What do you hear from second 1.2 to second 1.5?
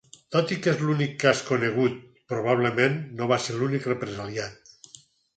cas